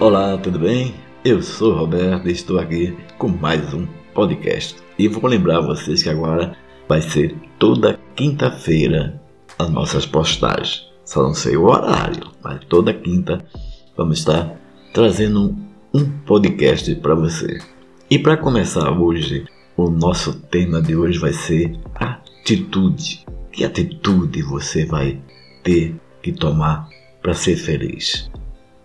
Olá, 0.00 0.38
tudo 0.38 0.60
bem? 0.60 0.94
Eu 1.24 1.42
sou 1.42 1.74
Roberto 1.74 2.28
e 2.28 2.30
estou 2.30 2.60
aqui 2.60 2.96
com 3.18 3.26
mais 3.26 3.74
um 3.74 3.84
podcast. 4.14 4.76
E 4.96 5.08
vou 5.08 5.28
lembrar 5.28 5.60
vocês 5.60 6.04
que 6.04 6.08
agora 6.08 6.56
vai 6.88 7.02
ser 7.02 7.34
toda 7.58 7.98
quinta-feira 8.14 9.20
as 9.58 9.68
nossas 9.68 10.06
postagens. 10.06 10.86
Só 11.04 11.24
não 11.24 11.34
sei 11.34 11.56
o 11.56 11.64
horário, 11.64 12.30
mas 12.44 12.64
toda 12.66 12.94
quinta 12.94 13.44
vamos 13.96 14.20
estar 14.20 14.54
trazendo 14.94 15.56
um 15.92 16.08
podcast 16.24 16.94
para 16.94 17.16
você. 17.16 17.58
E 18.08 18.20
para 18.20 18.36
começar 18.36 18.92
hoje, 18.92 19.46
o 19.76 19.90
nosso 19.90 20.32
tema 20.42 20.80
de 20.80 20.94
hoje 20.94 21.18
vai 21.18 21.32
ser 21.32 21.76
atitude. 21.96 23.26
Que 23.50 23.64
atitude 23.64 24.42
você 24.42 24.84
vai 24.86 25.20
ter 25.64 25.96
que 26.22 26.30
tomar 26.30 26.88
para 27.20 27.34
ser 27.34 27.56
feliz? 27.56 28.30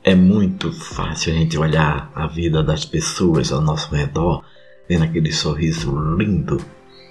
É 0.06 0.14
muito 0.14 0.70
fácil 0.74 1.32
a 1.32 1.38
gente 1.38 1.58
olhar 1.58 2.12
a 2.14 2.28
vida 2.28 2.62
das 2.62 2.84
pessoas 2.84 3.54
ao 3.54 3.62
nosso 3.62 3.96
redor, 3.96 4.44
vendo 4.90 5.06
aquele 5.06 5.32
sorriso 5.32 5.98
lindo 6.18 6.58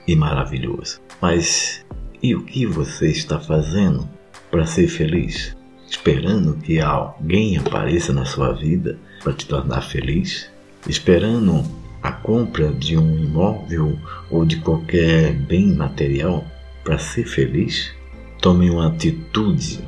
e 0.06 0.14
maravilhoso. 0.14 1.00
Mas 1.18 1.86
e 2.22 2.34
o 2.34 2.44
que 2.44 2.66
você 2.66 3.08
está 3.10 3.40
fazendo 3.40 4.06
para 4.50 4.66
ser 4.66 4.88
feliz? 4.88 5.56
Esperando 5.88 6.58
que 6.58 6.80
alguém 6.80 7.56
apareça 7.56 8.12
na 8.12 8.26
sua 8.26 8.52
vida 8.52 8.98
para 9.22 9.32
te 9.32 9.46
tornar 9.46 9.80
feliz? 9.80 10.50
Esperando 10.86 11.64
a 12.02 12.12
compra 12.12 12.74
de 12.74 12.98
um 12.98 13.24
imóvel 13.24 13.98
ou 14.30 14.44
de 14.44 14.56
qualquer 14.56 15.32
bem 15.32 15.74
material 15.74 16.44
para 16.84 16.98
ser 16.98 17.24
feliz? 17.24 17.90
Tome 18.38 18.68
uma 18.68 18.88
atitude 18.88 19.80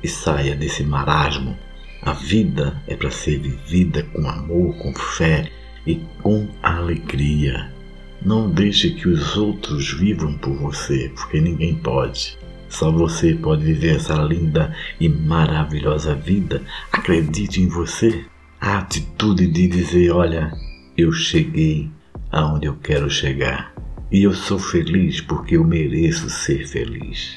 e 0.00 0.06
saia 0.06 0.54
desse 0.54 0.84
marasmo 0.84 1.56
a 2.04 2.14
vida 2.14 2.82
é 2.88 2.96
para 2.96 3.12
ser 3.12 3.38
vivida 3.38 4.02
com 4.02 4.28
amor, 4.28 4.76
com 4.78 4.92
fé 4.92 5.48
e 5.86 6.00
com 6.20 6.48
alegria. 6.60 7.72
Não 8.20 8.50
deixe 8.50 8.90
que 8.90 9.08
os 9.08 9.36
outros 9.36 9.92
vivam 9.92 10.36
por 10.38 10.52
você, 10.54 11.12
porque 11.14 11.40
ninguém 11.40 11.76
pode. 11.76 12.36
Só 12.68 12.90
você 12.90 13.34
pode 13.34 13.62
viver 13.62 13.96
essa 13.96 14.14
linda 14.14 14.74
e 14.98 15.08
maravilhosa 15.08 16.12
vida. 16.14 16.60
Acredite 16.90 17.60
em 17.60 17.68
você. 17.68 18.24
A 18.60 18.78
atitude 18.78 19.46
de 19.46 19.68
dizer: 19.68 20.10
Olha, 20.10 20.52
eu 20.96 21.12
cheguei 21.12 21.88
aonde 22.32 22.66
eu 22.66 22.74
quero 22.76 23.08
chegar. 23.08 23.72
E 24.10 24.24
eu 24.24 24.34
sou 24.34 24.58
feliz 24.58 25.20
porque 25.20 25.56
eu 25.56 25.64
mereço 25.64 26.28
ser 26.28 26.66
feliz. 26.66 27.36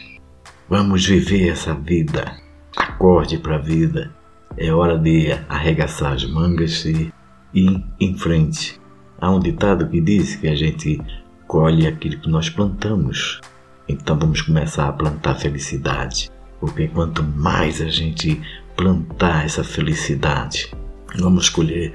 Vamos 0.68 1.06
viver 1.06 1.50
essa 1.50 1.76
vida. 1.76 2.36
Acorde 2.76 3.38
para 3.38 3.58
a 3.58 3.62
vida. 3.62 4.12
É 4.58 4.72
hora 4.72 4.98
de 4.98 5.34
arregaçar 5.50 6.14
as 6.14 6.24
mangas 6.24 6.86
e 6.86 7.12
ir 7.54 7.84
em 8.00 8.18
frente. 8.18 8.80
Há 9.20 9.30
um 9.30 9.40
ditado 9.40 9.90
que 9.90 10.00
diz 10.00 10.38
que 10.38 10.48
a 10.48 10.56
gente 10.56 11.02
colhe 11.46 11.86
aquilo 11.86 12.22
que 12.22 12.30
nós 12.30 12.50
plantamos. 12.50 13.42
Então 13.86 14.18
vamos 14.18 14.42
começar 14.42 14.88
a 14.88 14.94
plantar 14.94 15.36
felicidade. 15.36 16.32
Porque 16.58 16.88
quanto 16.88 17.22
mais 17.22 17.82
a 17.82 17.90
gente 17.90 18.42
plantar 18.78 19.44
essa 19.44 19.62
felicidade, 19.62 20.72
vamos 21.18 21.50
colher 21.50 21.94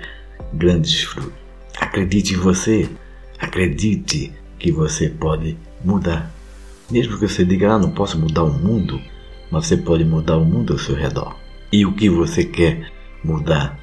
grandes 0.53 1.03
frutos. 1.05 1.33
Acredite 1.81 2.35
em 2.35 2.37
você. 2.37 2.91
Acredite 3.39 4.35
que 4.59 4.71
você 4.71 5.09
pode 5.09 5.57
mudar. 5.83 6.31
Mesmo 6.91 7.19
que 7.19 7.27
você 7.27 7.43
diga, 7.43 7.73
ah, 7.73 7.79
não 7.79 7.93
posso 7.93 8.19
mudar 8.19 8.45
o 8.45 8.53
mundo, 8.53 9.01
mas 9.51 9.67
você 9.67 9.79
pode 9.79 10.05
mudar 10.05 10.37
o 10.37 10.45
mundo 10.45 10.75
ao 10.75 10.79
seu 10.79 10.95
redor 10.95 11.35
e 11.73 11.87
o 11.87 11.93
que 11.93 12.09
você 12.09 12.45
quer 12.45 12.91
mudar. 13.23 13.79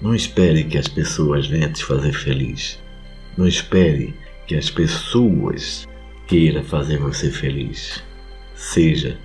Não 0.00 0.14
espere 0.14 0.64
que 0.64 0.76
as 0.76 0.88
pessoas 0.88 1.46
venham 1.46 1.72
te 1.72 1.84
fazer 1.84 2.12
feliz. 2.12 2.82
Não 3.36 3.46
espere 3.46 4.14
que 4.46 4.56
as 4.56 4.68
pessoas 4.68 5.86
queiram 6.26 6.62
fazer 6.64 6.98
você 6.98 7.30
feliz. 7.30 8.02
Seja 8.54 9.18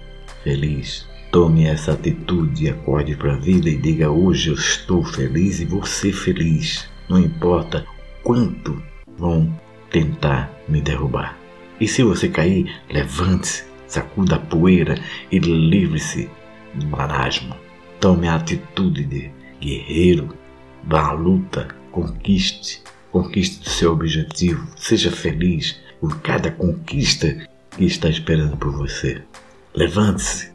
feliz. 0.43 1.07
Tome 1.31 1.65
essa 1.65 1.93
atitude 1.93 2.69
acorde 2.69 3.15
para 3.15 3.33
a 3.33 3.37
vida 3.37 3.69
e 3.69 3.77
diga: 3.77 4.09
Hoje 4.09 4.49
eu 4.49 4.55
estou 4.55 5.03
feliz 5.03 5.59
e 5.59 5.65
vou 5.65 5.85
ser 5.85 6.13
feliz. 6.13 6.87
Não 7.09 7.19
importa 7.19 7.85
quanto 8.23 8.81
vão 9.17 9.53
tentar 9.89 10.51
me 10.67 10.81
derrubar. 10.81 11.37
E 11.79 11.87
se 11.87 12.03
você 12.03 12.29
cair, 12.29 12.81
levante-se, 12.89 13.65
sacuda 13.87 14.35
a 14.35 14.39
poeira 14.39 14.95
e 15.31 15.39
livre-se 15.39 16.29
do 16.73 16.87
marasmo. 16.87 17.66
Tome 17.99 18.27
a 18.27 18.35
atitude 18.35 19.03
de 19.03 19.31
guerreiro, 19.59 20.35
vá 20.83 21.07
à 21.07 21.11
luta, 21.11 21.67
conquiste, 21.91 22.83
conquiste 23.11 23.67
o 23.67 23.69
seu 23.69 23.91
objetivo, 23.91 24.67
seja 24.75 25.11
feliz 25.11 25.79
por 25.99 26.21
cada 26.21 26.51
conquista 26.51 27.47
que 27.71 27.85
está 27.85 28.07
esperando 28.07 28.55
por 28.55 28.71
você. 28.71 29.21
Levante-se 29.73 30.51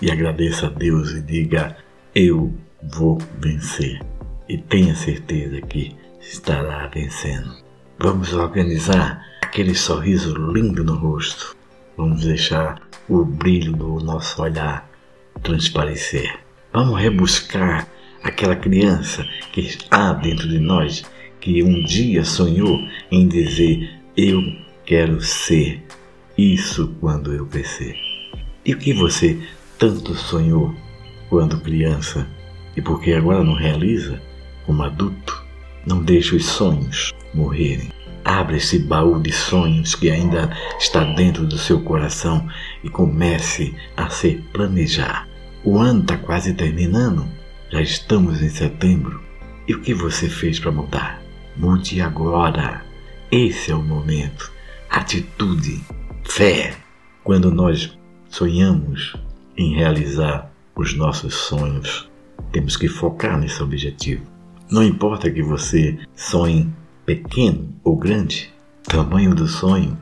e 0.00 0.10
agradeça 0.10 0.66
a 0.66 0.70
Deus 0.70 1.10
e 1.10 1.20
diga: 1.20 1.76
Eu 2.14 2.54
vou 2.82 3.18
vencer. 3.38 4.00
E 4.48 4.56
tenha 4.56 4.94
certeza 4.94 5.60
que 5.60 5.96
estará 6.20 6.86
vencendo. 6.86 7.56
Vamos 7.98 8.32
organizar 8.32 9.22
aquele 9.42 9.74
sorriso 9.74 10.34
lindo 10.52 10.84
no 10.84 10.94
rosto. 10.94 11.56
Vamos 11.96 12.24
deixar 12.24 12.80
o 13.08 13.24
brilho 13.24 13.72
do 13.72 13.98
nosso 14.00 14.40
olhar 14.40 14.88
transparecer. 15.42 16.45
Vamos 16.76 17.00
rebuscar 17.00 17.88
aquela 18.22 18.54
criança 18.54 19.26
que 19.50 19.78
há 19.90 20.12
dentro 20.12 20.46
de 20.46 20.58
nós 20.58 21.02
que 21.40 21.62
um 21.62 21.82
dia 21.82 22.22
sonhou 22.22 22.78
em 23.10 23.26
dizer: 23.26 23.98
Eu 24.14 24.42
quero 24.84 25.18
ser 25.22 25.82
isso 26.36 26.94
quando 27.00 27.32
eu 27.32 27.46
crescer. 27.46 27.96
E 28.62 28.74
o 28.74 28.78
que 28.78 28.92
você 28.92 29.40
tanto 29.78 30.14
sonhou 30.14 30.74
quando 31.30 31.62
criança 31.62 32.28
e 32.76 32.82
porque 32.82 33.14
agora 33.14 33.42
não 33.42 33.54
realiza 33.54 34.20
como 34.66 34.82
adulto? 34.82 35.42
Não 35.86 36.02
deixe 36.02 36.36
os 36.36 36.44
sonhos 36.44 37.10
morrerem. 37.32 37.88
Abra 38.22 38.58
esse 38.58 38.80
baú 38.80 39.18
de 39.18 39.32
sonhos 39.32 39.94
que 39.94 40.10
ainda 40.10 40.54
está 40.78 41.04
dentro 41.14 41.46
do 41.46 41.56
seu 41.56 41.80
coração 41.80 42.46
e 42.84 42.90
comece 42.90 43.74
a 43.96 44.10
se 44.10 44.44
planejar 44.52 45.26
o 45.66 45.80
ano 45.80 46.02
está 46.02 46.16
quase 46.16 46.54
terminando, 46.54 47.26
já 47.70 47.82
estamos 47.82 48.40
em 48.40 48.48
setembro. 48.48 49.20
E 49.66 49.74
o 49.74 49.80
que 49.80 49.92
você 49.92 50.28
fez 50.28 50.60
para 50.60 50.70
mudar? 50.70 51.20
Mude 51.56 52.00
agora. 52.00 52.84
Esse 53.32 53.72
é 53.72 53.74
o 53.74 53.82
momento. 53.82 54.52
Atitude, 54.88 55.82
fé. 56.22 56.76
Quando 57.24 57.50
nós 57.50 57.98
sonhamos 58.28 59.16
em 59.56 59.74
realizar 59.74 60.52
os 60.76 60.94
nossos 60.94 61.34
sonhos, 61.34 62.08
temos 62.52 62.76
que 62.76 62.86
focar 62.86 63.36
nesse 63.36 63.60
objetivo. 63.60 64.24
Não 64.70 64.84
importa 64.84 65.28
que 65.28 65.42
você 65.42 65.98
sonhe 66.14 66.72
pequeno 67.04 67.74
ou 67.82 67.96
grande, 67.96 68.54
o 68.86 68.90
tamanho 68.90 69.34
do 69.34 69.48
sonho 69.48 69.98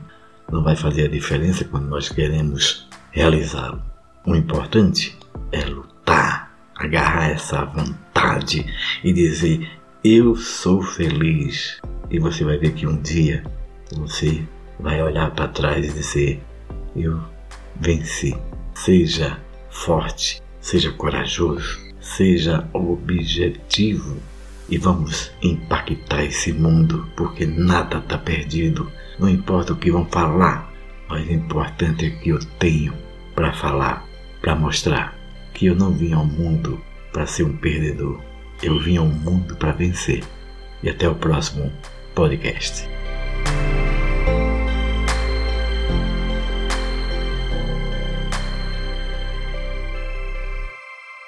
não 0.51 0.63
vai 0.63 0.75
fazer 0.75 1.05
a 1.05 1.11
diferença 1.11 1.65
quando 1.65 1.87
nós 1.87 2.07
queremos 2.07 2.87
realizá-lo. 3.11 3.81
O 4.27 4.35
importante 4.35 5.17
é 5.55 5.65
lutar, 5.65 6.51
agarrar 6.75 7.29
essa 7.29 7.63
vontade 7.65 8.65
e 9.03 9.13
dizer: 9.13 9.67
Eu 10.03 10.35
sou 10.35 10.81
feliz. 10.81 11.79
E 12.09 12.19
você 12.19 12.43
vai 12.43 12.57
ver 12.57 12.73
que 12.73 12.85
um 12.85 13.01
dia 13.01 13.43
você 13.91 14.45
vai 14.79 15.01
olhar 15.01 15.31
para 15.31 15.47
trás 15.47 15.85
e 15.85 15.93
dizer: 15.93 16.43
Eu 16.95 17.21
venci. 17.79 18.35
Seja 18.73 19.39
forte, 19.69 20.41
seja 20.59 20.91
corajoso, 20.91 21.79
seja 22.01 22.67
objetivo 22.73 24.17
e 24.67 24.77
vamos 24.77 25.31
impactar 25.41 26.25
esse 26.25 26.51
mundo 26.51 27.09
porque 27.15 27.45
nada 27.45 27.99
está 27.99 28.17
perdido. 28.17 28.91
Não 29.17 29.29
importa 29.29 29.71
o 29.71 29.77
que 29.77 29.91
vão 29.91 30.05
falar, 30.07 30.69
mas 31.07 31.25
o 31.25 31.31
importante 31.31 32.05
é 32.05 32.09
que 32.09 32.29
eu 32.29 32.39
tenho 32.59 32.93
para 33.33 33.53
falar, 33.53 34.05
para 34.41 34.55
mostrar 34.55 35.24
que 35.55 35.67
eu 35.67 35.75
não 35.75 35.91
vim 35.91 36.11
ao 36.13 36.25
mundo 36.25 36.79
para 37.11 37.25
ser 37.25 37.43
um 37.43 37.55
perdedor. 37.55 38.21
Eu 38.61 38.77
vim 38.79 38.97
ao 38.97 39.07
mundo 39.07 39.55
para 39.55 39.71
vencer. 39.71 40.21
E 40.83 40.89
até 40.89 41.09
o 41.09 41.15
próximo 41.15 41.71
podcast. 42.13 42.87